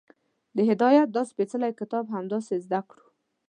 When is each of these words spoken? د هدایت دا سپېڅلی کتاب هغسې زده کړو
د 0.55 0.57
هدایت 0.69 1.07
دا 1.11 1.21
سپېڅلی 1.31 1.71
کتاب 1.79 2.05
هغسې 2.15 2.55
زده 2.65 2.81
کړو 2.89 3.05